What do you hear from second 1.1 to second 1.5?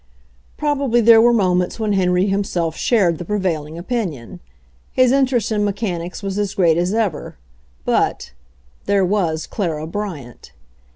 were